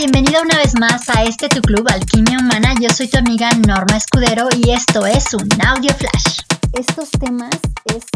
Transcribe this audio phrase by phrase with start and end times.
[0.00, 2.72] bienvenida una vez más a este tu club Alquimia Humana.
[2.80, 6.40] Yo soy tu amiga Norma Escudero y esto es un audio flash.
[6.72, 7.50] Estos temas
[7.84, 8.06] es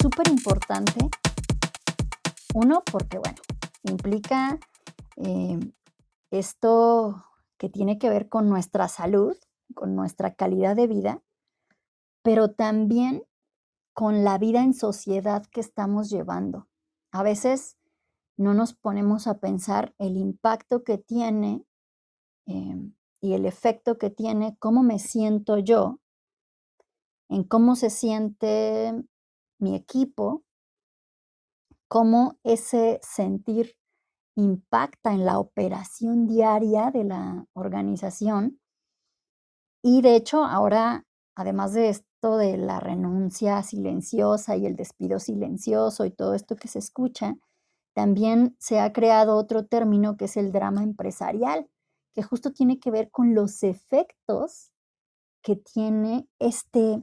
[0.00, 1.10] súper importante.
[2.54, 3.36] Uno, porque bueno,
[3.82, 4.58] implica
[5.16, 5.58] eh,
[6.30, 7.22] esto
[7.58, 9.36] que tiene que ver con nuestra salud,
[9.74, 11.20] con nuestra calidad de vida,
[12.22, 13.24] pero también
[13.92, 16.66] con la vida en sociedad que estamos llevando.
[17.12, 17.76] A veces
[18.36, 21.64] no nos ponemos a pensar el impacto que tiene
[22.46, 26.00] em, y el efecto que tiene, cómo me siento yo,
[27.28, 28.92] en cómo se siente
[29.58, 30.44] mi equipo,
[31.88, 33.76] cómo ese sentir
[34.36, 38.60] impacta en la operación diaria de la organización.
[39.82, 46.04] Y de hecho, ahora, además de esto de la renuncia silenciosa y el despido silencioso
[46.04, 47.34] y todo esto que se escucha,
[47.96, 51.70] también se ha creado otro término que es el drama empresarial,
[52.12, 54.70] que justo tiene que ver con los efectos
[55.42, 57.02] que tiene este,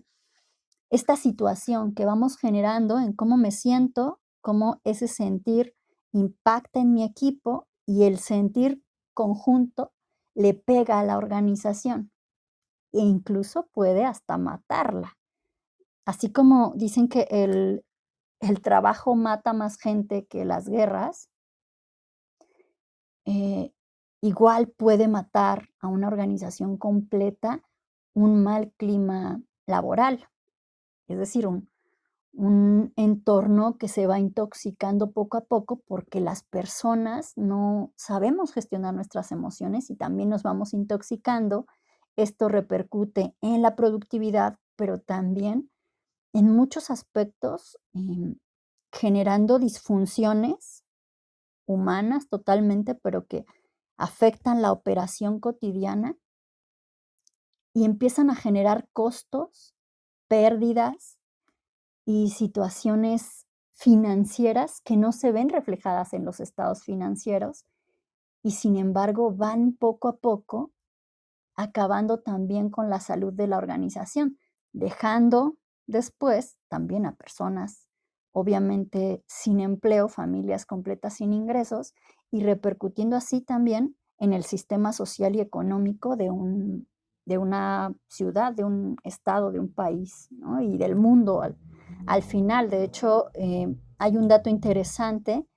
[0.91, 5.75] esta situación que vamos generando en cómo me siento, cómo ese sentir
[6.11, 8.83] impacta en mi equipo y el sentir
[9.15, 9.93] conjunto
[10.35, 12.11] le pega a la organización
[12.91, 15.17] e incluso puede hasta matarla.
[16.05, 17.83] Así como dicen que el,
[18.43, 21.29] el trabajo mata más gente que las guerras,
[23.25, 23.71] eh,
[24.21, 27.61] igual puede matar a una organización completa
[28.13, 30.27] un mal clima laboral,
[31.07, 31.69] es decir, un,
[32.33, 38.93] un entorno que se va intoxicando poco a poco porque las personas no sabemos gestionar
[38.93, 41.65] nuestras emociones y también nos vamos intoxicando.
[42.15, 45.71] Esto repercute en la productividad, pero también
[46.33, 48.35] en muchos aspectos em,
[48.91, 50.83] generando disfunciones
[51.65, 53.45] humanas totalmente, pero que
[53.97, 56.17] afectan la operación cotidiana
[57.73, 59.75] y empiezan a generar costos,
[60.27, 61.17] pérdidas
[62.05, 67.65] y situaciones financieras que no se ven reflejadas en los estados financieros
[68.43, 70.71] y sin embargo van poco a poco
[71.55, 74.37] acabando también con la salud de la organización,
[74.71, 75.57] dejando
[75.87, 77.87] después también a personas
[78.33, 81.93] obviamente sin empleo, familias completas sin ingresos
[82.31, 86.87] y repercutiendo así también en el sistema social y económico de, un,
[87.25, 90.29] de una ciudad, de un estado, de un país
[90.61, 92.69] y del mundo al, final.
[92.69, 93.67] De hecho, eh,
[93.99, 95.47] hay un dato interesante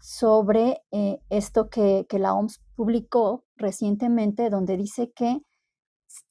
[0.00, 5.40] sobre eh, esto que, que la OMS publicó recientemente, donde dice que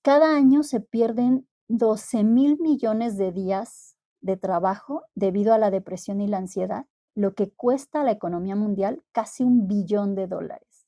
[0.01, 1.47] cada año se pierden
[1.77, 6.85] 12 mil millones de días de trabajo debido a la depresión y la ansiedad,
[7.15, 10.87] lo que cuesta a la economía mundial casi un billón de dólares.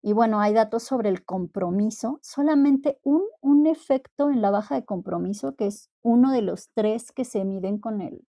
[0.00, 4.86] Y bueno, hay datos sobre el compromiso, solamente un, un efecto en la baja de
[4.86, 8.26] compromiso, que es uno de los tres que se miden con el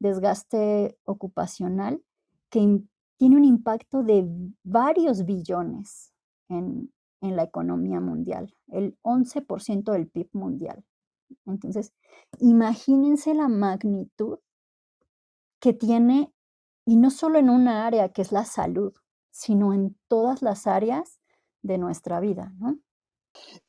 [0.00, 2.02] desgaste ocupacional,
[2.50, 2.82] que
[3.16, 4.28] tiene un impacto de
[4.62, 6.12] varios billones
[6.50, 6.92] en,
[7.22, 10.84] en la economía mundial, el 11% del PIB mundial.
[11.46, 11.92] Entonces,
[12.38, 14.38] imagínense la magnitud
[15.60, 16.32] que tiene,
[16.84, 18.94] y no solo en una área que es la salud,
[19.30, 21.20] sino en todas las áreas
[21.62, 22.78] de nuestra vida, ¿no?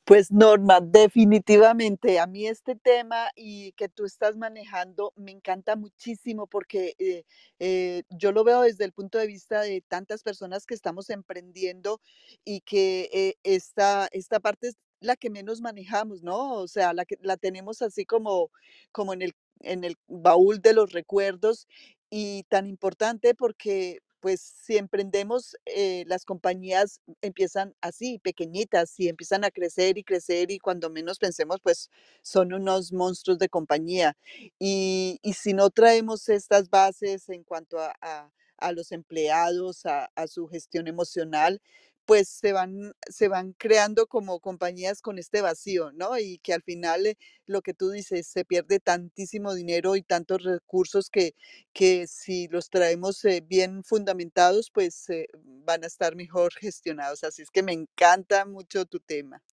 [0.03, 6.47] Pues Norma, definitivamente a mí este tema y que tú estás manejando me encanta muchísimo
[6.47, 7.25] porque eh,
[7.59, 12.01] eh, yo lo veo desde el punto de vista de tantas personas que estamos emprendiendo
[12.43, 14.71] y que eh, esta, esta parte
[15.01, 16.53] la que menos manejamos, ¿no?
[16.53, 18.51] O sea, la que la tenemos así como,
[18.91, 21.67] como en el, en el baúl de los recuerdos
[22.09, 29.45] y tan importante porque pues si emprendemos, eh, las compañías empiezan así, pequeñitas, y empiezan
[29.45, 31.89] a crecer y crecer y cuando menos pensemos, pues
[32.21, 34.17] son unos monstruos de compañía.
[34.59, 38.31] Y, y si no traemos estas bases en cuanto a, a-
[38.73, 41.61] los empleados, a su gestión emocional,
[42.09, 46.17] pues se van, se van creando como compañías con este vacío, ¿no?
[46.17, 50.41] Y que al final eh, lo que tú dices, se pierde tantísimo dinero y tantos
[50.41, 51.35] recursos que,
[51.71, 57.23] que si los traemos eh, bien fundamentados, pues eh, van a estar mejor gestionados.
[57.23, 59.43] Así es que me encanta mucho tu tema.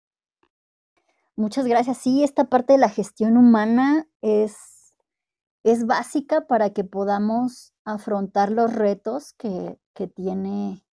[1.37, 1.99] Muchas gracias.
[1.99, 4.55] Sí, esta parte de la gestión humana es,
[5.63, 10.86] es básica para que podamos afrontar los retos que, que tiene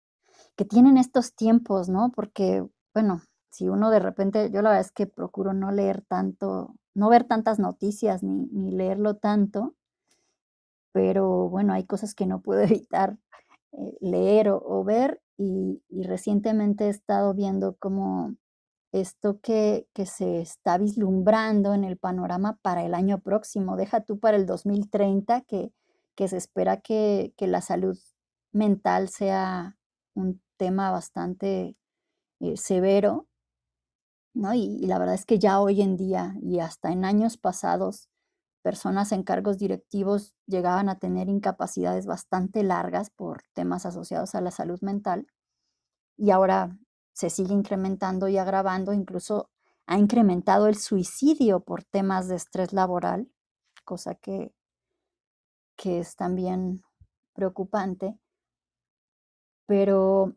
[0.56, 2.12] que tienen estos tiempos, ¿no?
[2.16, 6.76] Porque, bueno, si uno de repente, yo la verdad es que procuro no leer tanto,
[6.96, 9.76] no ver tantas noticias ni, ni leerlo tanto,
[10.94, 13.18] pero bueno, hay cosas que no puedo evitar
[13.74, 18.36] eh, leer o, ver y, recientemente he estado viendo como
[18.92, 23.76] esto que, que, se está vislumbrando en el panorama para el año próximo.
[23.76, 25.72] Deja tú para el 2030 que,
[26.16, 27.98] que se espera que, que, la salud
[28.52, 29.78] mental sea
[30.16, 31.78] un tema bastante
[32.40, 33.28] eh, severo,
[34.34, 34.54] ¿no?
[34.54, 38.10] Y, y la verdad es que ya hoy en día y hasta en años pasados,
[38.62, 44.52] personas en cargos directivos llegaban a tener incapacidades bastante largas por temas asociados a la
[44.52, 45.28] salud mental
[46.18, 46.78] y ahora
[47.14, 49.50] se sigue incrementando y agravando, incluso
[49.86, 53.30] ha incrementado el suicidio por temas de estrés laboral,
[53.84, 54.54] cosa que,
[55.76, 56.84] que es también
[57.34, 58.18] preocupante.
[59.74, 60.36] Pero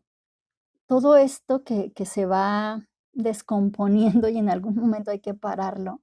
[0.87, 6.01] todo esto que, que se va descomponiendo y en algún momento hay que pararlo,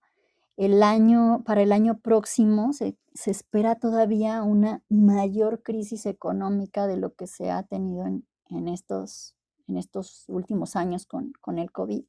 [0.57, 6.97] el año, para el año próximo se, se, espera todavía una mayor crisis económica de
[6.97, 9.35] lo que se ha tenido en, en estos,
[9.67, 12.05] en estos últimos años con, con el COVID.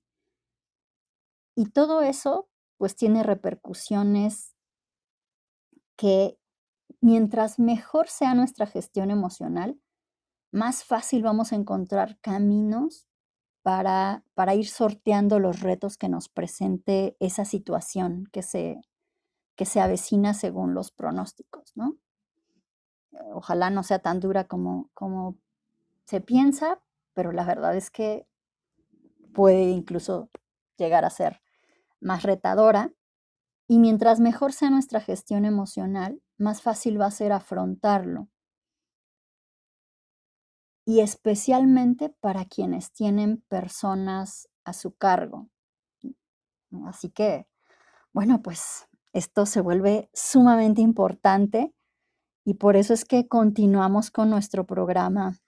[1.56, 4.54] Y todo eso pues tiene repercusiones
[5.96, 6.38] que
[7.02, 9.80] mientras mejor sea nuestra gestión emocional,
[10.56, 13.08] más fácil vamos a encontrar caminos
[13.62, 18.80] para, para ir sorteando los retos que nos presente esa situación que se,
[19.58, 21.98] que se avecina según los pronósticos, ¿no?
[23.34, 25.38] Ojalá no sea tan dura como, como
[26.06, 26.82] se piensa,
[27.14, 28.26] pero la verdad es que
[29.34, 30.30] puede incluso
[30.78, 31.42] llegar a ser
[32.00, 32.94] más retadora.
[33.68, 38.30] Y mientras mejor sea nuestra gestión emocional, más fácil va a ser afrontarlo
[40.86, 45.50] y especialmente para quienes tienen personas a su cargo.
[46.86, 47.48] Así que,
[48.14, 51.74] bueno, pues esto se vuelve sumamente importante
[52.44, 55.40] y por eso es que continuamos con nuestro programa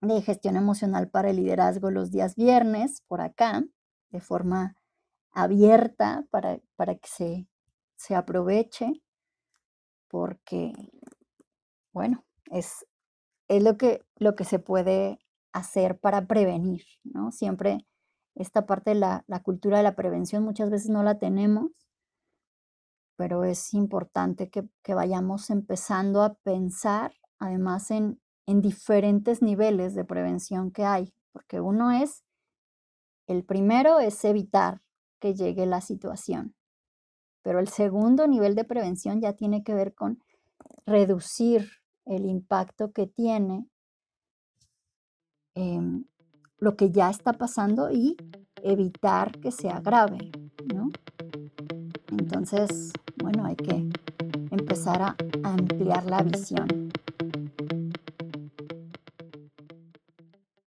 [0.00, 3.62] de gestión emocional para el liderazgo los días viernes por acá,
[4.10, 4.76] de forma
[5.30, 7.48] abierta para, para que se,
[7.96, 9.02] se aproveche,
[10.08, 10.72] porque,
[11.92, 12.86] bueno, es
[13.50, 15.18] es lo que, lo que se puede
[15.52, 17.32] hacer para prevenir, ¿no?
[17.32, 17.84] Siempre
[18.36, 21.72] esta parte de la, cultura de la prevención muchas veces no la tenemos,
[23.16, 30.70] pero es importante que, vayamos empezando a pensar además en, en diferentes niveles de prevención
[30.70, 32.22] que hay, porque uno es,
[33.26, 34.80] el primero es evitar
[35.18, 36.54] que llegue la situación,
[37.42, 40.22] pero el segundo nivel de prevención ya tiene que ver con
[40.86, 43.68] reducir el impacto que tiene
[45.54, 46.04] em,
[46.58, 48.16] lo que ya está pasando y
[48.62, 50.30] evitar que se agrave,
[50.74, 50.90] ¿no?
[52.10, 53.88] Entonces, bueno, hay que
[54.50, 56.89] empezar a, ampliar la visión.